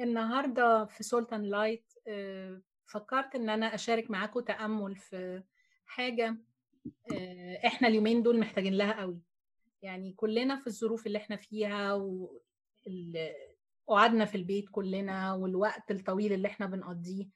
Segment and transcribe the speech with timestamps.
[0.00, 5.42] النهارده في سولتان لايت آه، فكرت إن أنا أشارك معاكم تأمل في
[5.86, 6.36] حاجة
[7.12, 9.20] آه، إحنا اليومين دول محتاجين لها قوي.
[9.82, 11.92] يعني كلنا في الظروف اللي إحنا فيها
[13.86, 17.28] وقعدنا في البيت كلنا والوقت الطويل اللي إحنا بنقضيه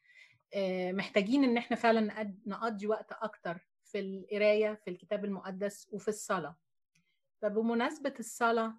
[0.54, 6.56] آه، محتاجين إن إحنا فعلا نقضي وقت أكتر في القراية في الكتاب المقدس وفي الصلاة.
[7.42, 8.74] فبمناسبة الصلاة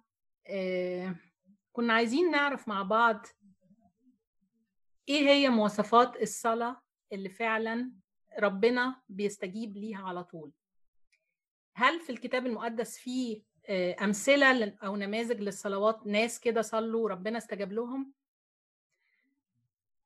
[1.72, 3.26] كنا عايزين نعرف مع بعض
[5.10, 6.82] إيه هي مواصفات الصلاة
[7.12, 7.90] اللي فعلا
[8.38, 10.50] ربنا بيستجيب ليها على طول؟
[11.74, 13.42] هل في الكتاب المقدس في
[14.02, 18.12] أمثلة أو نماذج للصلوات ناس كده صلوا ربنا استجاب لهم؟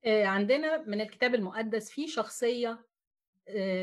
[0.07, 2.85] عندنا من الكتاب المقدس في شخصية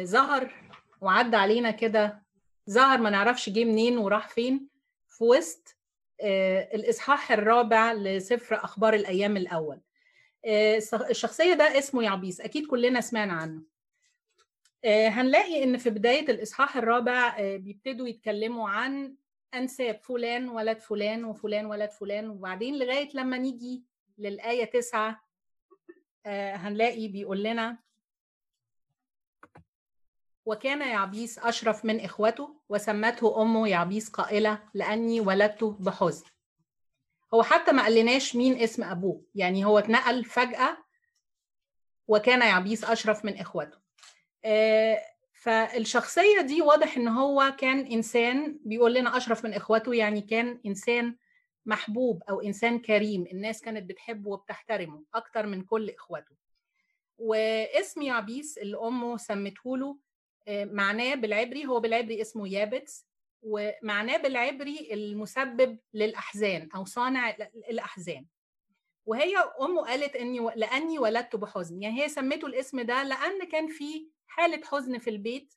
[0.04, 2.24] ظهر وعدى علينا كده.
[2.70, 4.68] ظهر ما نعرفش جه منين وراح فين.
[5.10, 5.78] في وسط
[6.74, 9.82] الإصحاح الرابع لسفر أخبار الأيام الأول.
[10.46, 13.62] الشخصية ده اسمه يعبيس أكيد كلنا سمعنا عنه.
[14.86, 19.16] هنلاقي إن في بداية الإصحاح الرابع بيبتدوا يتكلموا عن
[19.54, 23.84] أنساب فلان ولد فلان وفلان ولد فلان وبعدين لغاية لما نيجي
[24.18, 25.24] للآية تسعة
[26.26, 27.78] هنلاقي بيقول لنا
[30.46, 36.26] وكان يعبيس أشرف من إخوته وسمته أمه يعبيس قائلة لأني ولدته بحزن.
[37.34, 39.24] هو حتى ما قالناش مين اسم أبوه.
[39.36, 40.78] يعني هو اتنقل فجأة
[42.08, 43.78] وكان يعبيس أشرف من إخوته
[45.34, 51.16] فالشخصية دي واضح إن هو كان إنسان بيقول لنا أشرف من إخوته يعني كان إنسان
[51.66, 53.26] محبوب أو إنسان كريم.
[53.32, 56.36] الناس كانت بتحبه وبتحترمه أكتر من كل إخوته
[57.18, 59.98] واسم يعبيس اللي أمه سمته له
[60.50, 63.06] معناه بالعبري هو بالعبري اسمه يابتس.
[63.42, 67.30] ومعناه بالعبري المسبب للأحزان أو صانع
[67.70, 68.26] الأحزان.
[69.06, 71.82] وهي أمه قالت إني لأني ولدت بحزن.
[71.82, 75.54] يعني هي سمته الاسم ده لأن كان في حالة حزن في البيت.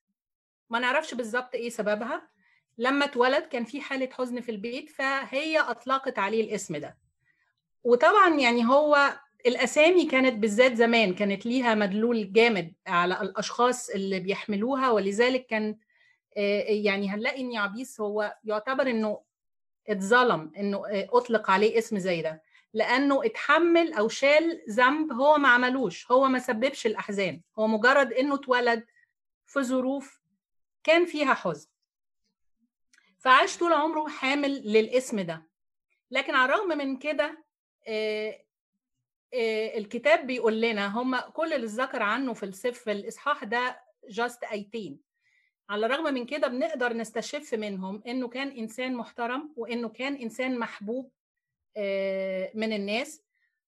[0.70, 2.28] ما نعرفش بالظبط إيه سببها.
[2.78, 6.98] لما اتولد كان في حالة حزن في البيت فهي أطلقت عليه الاسم ده.
[7.84, 14.90] وطبعا يعني هو الأسامي كانت بالذات زمان كانت ليها مدلول جامد على الأشخاص اللي بيحملوها
[14.90, 15.76] ولذلك كان
[16.84, 19.20] يعني هنلاقي إن يعبيس هو يعتبر إنه
[19.88, 26.10] اتظلم إنه أطلق عليه اسم زي ده لأنه اتحمل أو شال ذنب هو ما عملوش
[26.10, 28.84] هو ما سببش الأحزان هو مجرد إنه اتولد
[29.46, 30.20] في ظروف
[30.84, 31.68] كان فيها حزن.
[33.18, 35.42] فعاش طول عمره حامل للاسم ده.
[36.10, 37.44] لكن على الرغم من كده
[39.76, 45.00] الكتاب بيقول لنا هم كل اللي ذكر عنه في في الإصحاح ده جاست ايتين
[45.70, 51.10] على الرغم من كده بنقدر نستشف منهم إنه كان إنسان محترم وإنه كان إنسان محبوب
[52.54, 53.22] من الناس.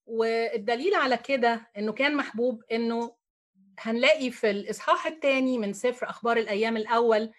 [0.07, 3.17] والدليل على كده إنه كان محبوب إنه
[3.79, 7.33] هنلاقي في الإصحاح الثاني من سفر أخبار الأيام الأول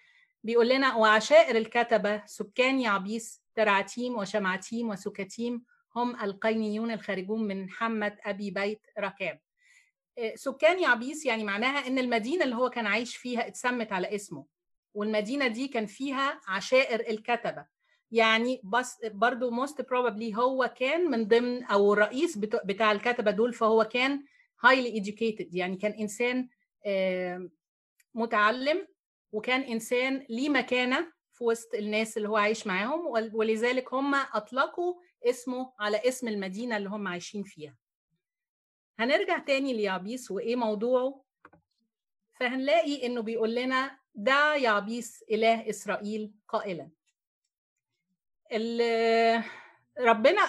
[0.44, 5.64] بيقول لنا وعشائر الكتبة سكان يعبيس ترعتيم وشمعتيم وسكتيم
[5.96, 9.40] هم القينيون الخارجون من حمة أبي بيت ركاب.
[10.34, 14.44] سكان يعبيس يعني معناها إن المدينة اللي هو كان عايش فيها اتسمت على اسمه
[14.94, 17.66] والمدينة دي كان فيها عشائر الكتبة.
[18.10, 23.84] يعني بس برضو most probably هو كان من ضمن أو الرئيس بتاع الكتبة دول فهو
[23.84, 24.24] كان
[24.66, 26.48] highly educated يعني كان إنسان
[28.14, 28.86] متعلم
[29.32, 35.72] وكان إنسان ليه مكانة في وسط الناس اللي هو عايش معاهم ولذلك هم أطلقوا اسمه
[35.80, 37.76] على اسم المدينة اللي هم عايشين فيها.
[38.98, 41.24] هنرجع تاني ليعبيس وإيه موضوعه؟
[42.34, 46.88] فهنلاقي إنه بيقول لنا دعا يعبيس إله إسرائيل قائلا
[50.00, 50.40] ربنا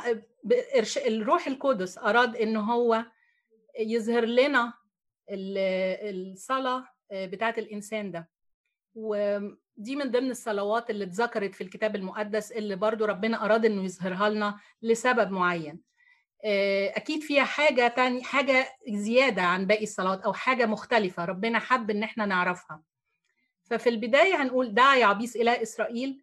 [1.07, 3.05] الروح القدس أراد إنه هو
[3.79, 4.73] يظهر لنا
[5.31, 8.29] الصلاة بتاعت الإنسان ده.
[8.95, 14.29] ودي من ضمن الصلوات اللي اتذكرت في الكتاب المقدس اللي برضو ربنا أراد إنه يظهرها
[14.29, 15.81] لنا لسبب معين.
[16.95, 22.03] أكيد فيها حاجة تاني حاجة زيادة عن باقي الصلوات أو حاجة مختلفة ربنا حب إن
[22.03, 22.81] إحنا نعرفها.
[23.63, 26.21] ففي البداية هنقول دعا يعبيس إله إسرائيل.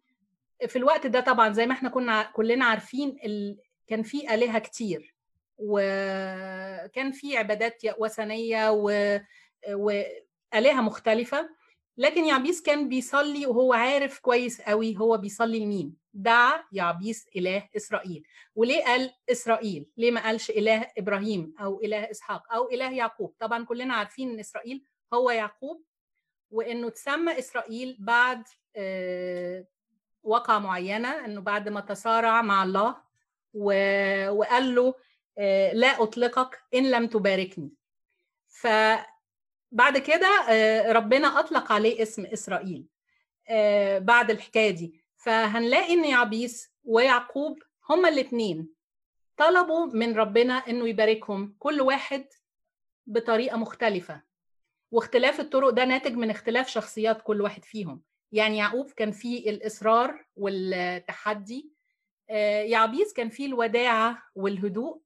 [0.67, 3.57] في الوقت ده طبعا زي ما إحنا كنا كلنا عارفين ال...
[3.87, 5.15] كان في آلهة كتير
[5.57, 9.19] وكان في عبادات وثنية و...
[9.69, 11.49] وآلهة مختلفة.
[11.97, 18.23] لكن يعبيس كان بيصلي وهو عارف كويس قوي هو بيصلي لمين؟ دعا يعبيس إله إسرائيل.
[18.55, 23.65] وليه قال إسرائيل؟ ليه ما قالش إله إبراهيم أو إله إسحاق أو إله يعقوب؟ طبعا
[23.65, 24.83] كلنا عارفين إن إسرائيل
[25.13, 25.83] هو يعقوب
[26.51, 28.43] وإنه تسمى إسرائيل بعد
[30.23, 32.95] وقعة معينة إنه بعد ما تصارع مع الله
[33.53, 34.93] وقال له
[35.37, 37.71] آه، لا أطلقك إن لم تباركني.
[39.71, 42.85] فبعد كده آه، ربنا أطلق عليه اسم إسرائيل
[43.49, 45.03] آه، بعد الحكاية دي.
[45.15, 47.59] فهنلاقي إن يعبيس ويعقوب
[47.89, 48.69] هما الاثنين
[49.37, 52.25] طلبوا من ربنا إنه يباركهم كل واحد
[53.07, 54.21] بطريقة مختلفة.
[54.91, 58.01] واختلاف الطرق ده ناتج من اختلاف شخصيات كل واحد فيهم.
[58.31, 61.71] يعني يعقوب كان فيه الإصرار والتحدي
[62.65, 65.01] يعبيس كان فيه الوداعه والهدوء.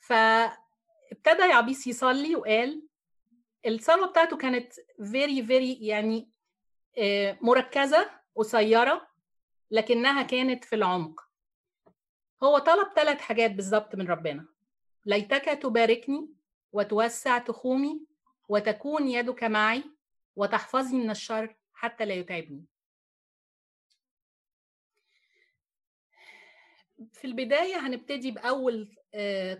[0.00, 2.87] فابتدى يعبيس يصلي وقال
[3.66, 4.72] الصلوه بتاعته كانت
[5.12, 6.30] very very يعني
[7.42, 9.08] مركزة قصيره
[9.70, 11.20] لكنها كانت في العمق.
[12.42, 14.46] هو طلب ثلاث حاجات بالظبط من ربنا.
[15.06, 16.28] ليتك تباركني
[16.72, 18.06] وتوسع تخومي
[18.48, 19.84] وتكون يدك معي
[20.36, 22.64] وتحفظني من الشر حتى لا يتعبني.
[27.12, 28.96] في البداية هنبتدي بأول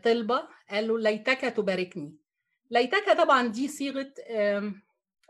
[0.04, 2.16] طلبة قال له ليتك تباركني.
[2.70, 4.12] ليتك طبعا دي صيغة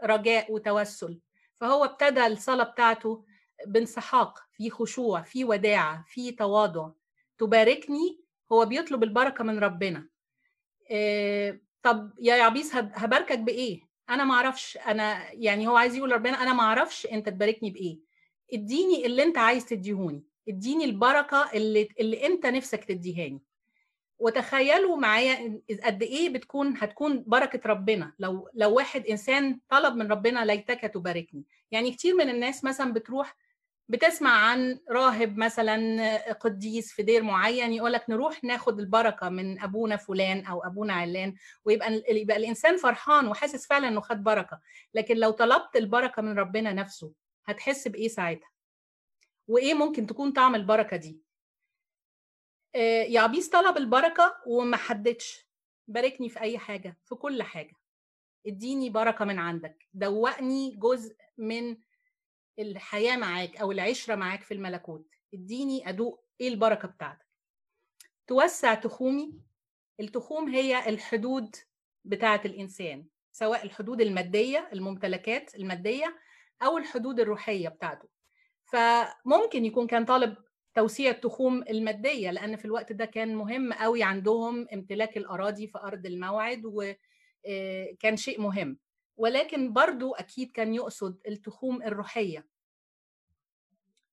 [0.05, 1.21] رجاء وتوسل.
[1.61, 3.25] فهو ابتدى الصلاة بتاعته
[3.67, 6.91] بانسحاق في خشوع في وداعة في تواضع.
[7.39, 8.21] تباركني
[8.53, 10.09] هو بيطلب البركة من ربنا.
[11.83, 13.81] طب يا يعبيس هباركك بإيه؟
[14.11, 17.99] أنا ما أعرفش أنا يعني هو عايز يقول ربنا أنا ما أعرفش أنت تباركني بإيه.
[18.53, 20.25] اديني اللي أنت عايز تديهوني.
[20.49, 23.43] اديني البركة اللي, اللي أنت نفسك تديهاني.
[24.19, 28.13] وتخيلوا معايا قد إيه بتكون هتكون بركة ربنا.
[28.19, 31.45] لو لو واحد إنسان طلب من ربنا ليتك تباركني.
[31.71, 33.37] يعني كتير من الناس مثلا بتروح
[33.91, 39.97] بتسمع عن راهب مثلا قديس في دير معين يقول لك نروح ناخد البركة من أبونا
[39.97, 41.35] فلان أو أبونا علان
[41.65, 44.61] ويبقى يبقى الإنسان فرحان وحاسس فعلا إنه خد بركة.
[44.95, 47.13] لكن لو طلبت البركة من ربنا نفسه
[47.47, 48.51] هتحس بإيه ساعتها؟
[49.49, 51.21] وإيه ممكن تكون طعم البركة دي؟
[53.09, 55.49] يعبيس طلب البركة وما حددش.
[55.89, 57.75] باركني في أي حاجة في كل حاجة.
[58.47, 59.89] اديني بركة من عندك.
[59.95, 61.77] دوقني جزء من
[62.59, 65.15] الحياة معاك أو العشرة معاك في الملكوت.
[65.35, 67.27] اديني أدوق إيه البركة بتاعتك.
[68.27, 69.41] توسع تخومي.
[70.01, 71.57] التخوم هي الحدود
[72.05, 76.19] بتاعة الإنسان سواء الحدود المادية الممتلكات المادية
[76.63, 78.09] أو الحدود الروحية بتاعته.
[78.65, 80.37] فممكن يكون كان طالب
[80.79, 86.07] توسيع التخوم المادية لأن في الوقت ده كان مهم قوي عندهم امتلاك الأراضي في أرض
[86.07, 88.79] الموعد وكان شيء مهم.
[89.17, 92.47] ولكن برضو أكيد كان يقصد التخوم الروحية.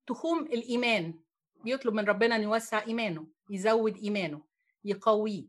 [0.07, 1.19] تخوم الإيمان.
[1.63, 4.41] بيطلب من ربنا أن يوسع إيمانه يزود إيمانه
[4.83, 5.45] يقويه.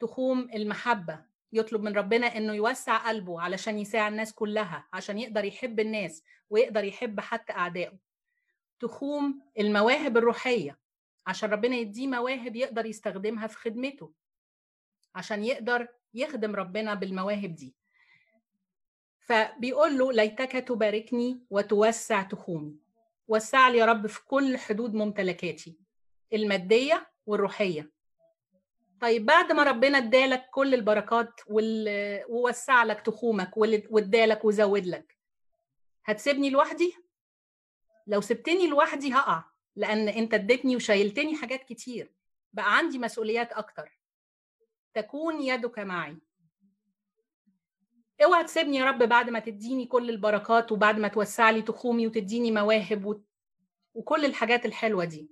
[0.00, 1.24] تخوم المحبة.
[1.52, 6.84] يطلب من ربنا أنه يوسع قلبه علشان يساعد الناس كلها عشان يقدر يحب الناس ويقدر
[6.84, 8.11] يحب حتى أعدائه.
[8.82, 10.78] تخوم المواهب الروحية
[11.26, 14.12] عشان ربنا يديه مواهب يقدر يستخدمها في خدمته
[15.14, 17.74] عشان يقدر يخدم ربنا بالمواهب دي
[19.20, 22.76] فبيقول له ليتك تباركني وتوسع تخومي
[23.28, 25.78] وسع لي يا رب في كل حدود ممتلكاتي
[26.32, 27.90] المادية والروحية
[29.00, 31.40] طيب بعد ما ربنا ادالك كل البركات.
[32.28, 35.16] ووسع لك تخومك وادالك وزود لك
[36.04, 36.94] هتسيبني لوحدي
[38.06, 39.44] لو سبتني لوحدي هقع
[39.76, 42.12] لأن أنت اديتني وشايلتني حاجات كتير.
[42.52, 43.98] بقى عندي مسؤوليات أكتر.
[44.94, 46.16] تكون يدك معي.
[48.24, 52.50] اوعى تسيبني يا رب بعد ما تديني كل البركات وبعد ما توسع لي تخومي وتديني
[52.52, 53.20] مواهب و...
[53.94, 55.30] وكل الحاجات الحلوة دي.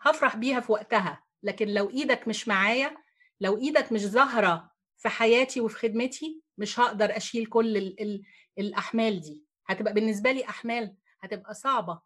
[0.00, 2.96] هفرح بيها في وقتها لكن لو إيدك مش معايا
[3.40, 8.00] لو إيدك مش ظاهرة في حياتي وفي خدمتي مش هقدر أشيل كل ال...
[8.02, 8.22] ال...
[8.58, 9.44] الأحمال دي.
[9.66, 12.00] هتبقى بالنسبة لي أحمال هتبقى صعبة.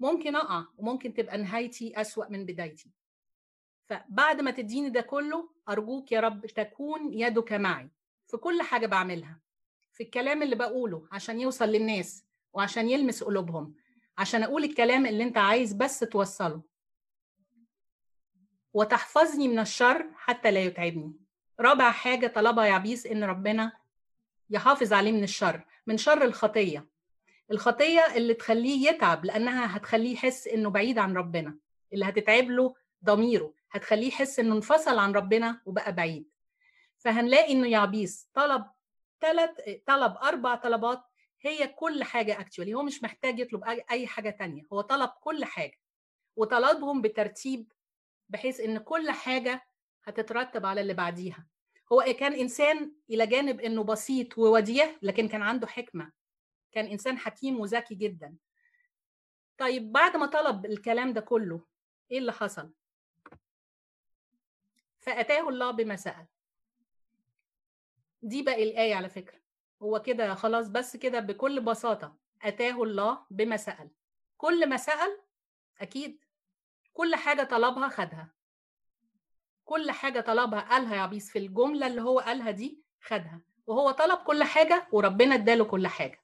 [0.00, 2.90] ممكن أقع وممكن تبقى نهايتي أسوأ من بدايتي.
[3.86, 7.90] فبعد ما تديني ده كله أرجوك يا رب تكون يدك معي
[8.26, 9.40] في كل حاجة بعملها
[9.92, 13.74] في الكلام اللي بقوله عشان يوصل للناس وعشان يلمس قلوبهم
[14.18, 16.62] عشان أقول الكلام اللي أنت عايز بس توصله.
[18.72, 21.12] وتحفظني من الشر حتى لا يتعبني.
[21.60, 23.72] رابع حاجة طلبها يعبيس إن ربنا
[24.50, 26.86] يحافظ عليه من الشر من شر الخطية.
[27.50, 31.58] الخطية اللي تخليه يتعب لأنها هتخليه يحس إنه بعيد عن ربنا.
[31.92, 32.74] اللي هتتعب له
[33.04, 36.28] ضميره هتخليه يحس إنه انفصل عن ربنا وبقى بعيد.
[36.98, 38.64] فهنلاقي إنه يعبيس طلب
[39.20, 39.50] ثلاث
[39.86, 41.02] طلب أربع طلبات
[41.40, 44.62] هي كل حاجة اكشولي هو مش محتاج يطلب أي حاجة تانية.
[44.72, 45.78] هو طلب كل حاجة.
[46.36, 47.72] وطلبهم بترتيب
[48.28, 49.64] بحيث إن كل حاجة
[50.04, 51.46] هتترتب على اللي بعديها.
[51.92, 56.23] هو كان إنسان إلى جانب إنه بسيط ووديع لكن كان عنده حكمة.
[56.74, 58.36] كان إنسان حكيم وذكي جدا.
[59.58, 61.60] طيب بعد ما طلب الكلام ده كله
[62.10, 62.70] إيه اللي حصل؟
[64.98, 66.26] فأتاه الله بما سأل.
[68.22, 69.40] دي بقى الآية على فكرة.
[69.82, 73.90] هو كده خلاص بس كده بكل بساطة أتاه الله بما سأل.
[74.36, 75.20] كل ما سأل
[75.80, 76.24] أكيد
[76.92, 78.34] كل حاجة طلبها خدها.
[79.64, 83.40] كل حاجة طلبها قالها يا عبيس في الجملة اللي هو قالها دي خدها.
[83.66, 86.23] وهو طلب كل حاجة وربنا اداله كل حاجة.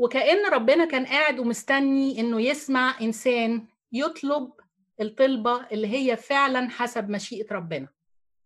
[0.00, 4.52] وكأن ربنا كان قاعد ومستني إنه يسمع إنسان يطلب
[5.00, 7.88] الطلبة اللي هي فعلا حسب مشيئة ربنا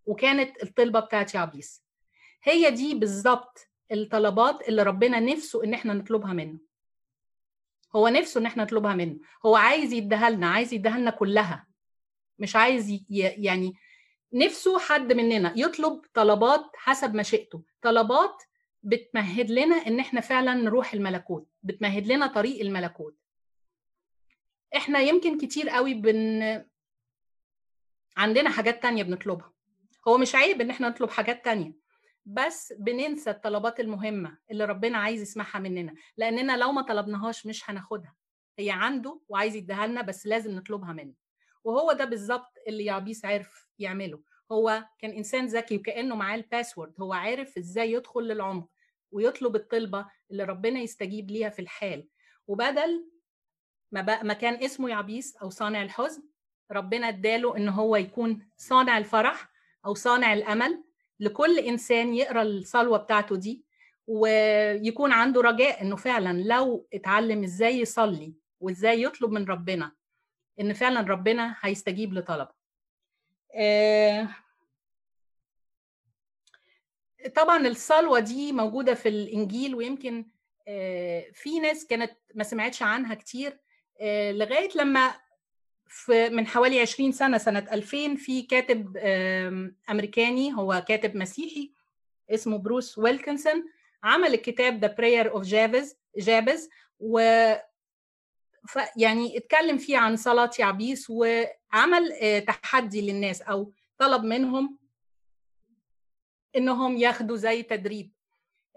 [0.06, 1.84] وكانت الطلبة بتاعت يعبيس
[2.42, 6.58] هي دي بالظبط الطلبات اللي ربنا نفسه إن إحنا نطلبها منه.
[7.96, 9.18] هو نفسه إن إحنا نطلبها منه.
[9.46, 11.66] هو عايز يديها لنا عايز يديها لنا كلها.
[12.38, 13.00] مش عايز.
[13.10, 13.74] يعني
[14.32, 17.62] نفسه حد مننا يطلب طلبات حسب مشيئته.
[17.82, 18.42] طلبات
[18.84, 23.16] بتمهد لنا إن إحنا فعلا نروح الملكوت بتمهد لنا طريق الملكوت.
[24.76, 26.42] إحنا يمكن كتير قوي بن
[28.16, 29.52] عندنا حاجات تانية بنطلبها.
[30.08, 31.72] هو مش عيب إن إحنا نطلب حاجات تانية
[32.26, 38.14] بس بننسى الطلبات المهمة اللي ربنا عايز يسمعها مننا لأننا لو ما طلبناهاش مش هناخدها.
[38.58, 41.14] هي عنده وعايز يديها لنا بس لازم نطلبها منه.
[41.64, 44.20] وهو ده بالظبط اللي يعبيس عرف يعمله.
[44.52, 48.68] هو كان إنسان ذكي وكأنه معاه الباسورد هو عارف إزاي يدخل للعمق.
[49.14, 52.08] ويطلب الطلبة اللي ربنا يستجيب ليها في الحال.
[52.46, 53.10] وبدل
[53.92, 56.22] ما, بقى ما كان اسمه يعبيس أو صانع الحزن
[56.72, 59.48] ربنا اداله إن هو يكون صانع الفرح
[59.86, 60.84] أو صانع الأمل
[61.20, 63.64] لكل إنسان يقرأ الصلوة بتاعته دي
[64.06, 69.92] ويكون عنده رجاء إنه فعلا لو اتعلم إزاي يصلي وإزاي يطلب من ربنا
[70.60, 72.52] إن فعلا ربنا هيستجيب لطلبه.
[73.54, 74.28] آه
[77.36, 80.26] طبعا الصلوة دي موجودة في الإنجيل ويمكن
[81.32, 83.58] في ناس كانت ما سمعتش عنها كتير
[84.30, 85.14] لغاية لما
[85.88, 88.96] في من حوالي 20 سنة سنة 2000 في كاتب
[89.90, 91.70] أمريكاني هو كاتب مسيحي
[92.30, 93.64] اسمه بروس ويلكنسون
[94.04, 96.68] عمل الكتاب the prayer of Jabez Jabez
[97.00, 97.18] و
[98.96, 102.12] يعني اتكلم فيه عن صلاة يعبيس وعمل
[102.46, 104.78] تحدي للناس أو طلب منهم
[106.56, 108.12] إنهم ياخدوا زي تدريب.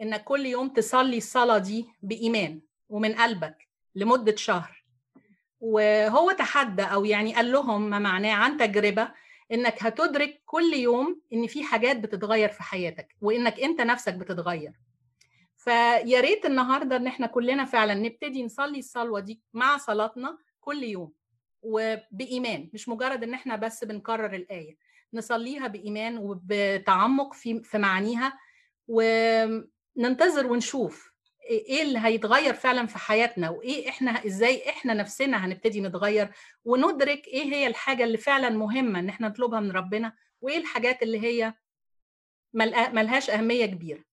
[0.01, 4.83] انك كل يوم تصلي الصلاة دي بإيمان ومن قلبك لمدة شهر.
[5.59, 9.11] وهو تحدى أو يعني قال لهم ما معناه عن تجربة
[9.51, 14.73] إنك هتدرك كل يوم إن في حاجات بتتغير في حياتك وإنك أنت نفسك بتتغير.
[15.57, 21.13] فيا ريت النهارده إن إحنا كلنا فعلا نبتدي نصلي الصلوة دي مع صلاتنا كل يوم
[21.61, 24.77] وبإيمان مش مجرد إن إحنا بس بنكرر الآية.
[25.13, 28.39] نصليها بإيمان وبتعمق في في معانيها
[28.87, 31.11] وننتظر ونشوف
[31.49, 36.29] إيه اللي هيتغير فعلا في حياتنا وإيه إحنا إزاي إحنا نفسنا هنبتدي نتغير
[36.65, 41.19] وندرك إيه هي الحاجة اللي فعلا مهمة إن إحنا نطلبها من ربنا وإيه الحاجات اللي
[41.21, 41.53] هي
[42.93, 44.03] ملهاش أهمية كبيرة.